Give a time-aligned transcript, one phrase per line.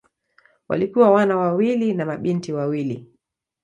[0.69, 3.07] Walikuwa wana wawili na mabinti wawili.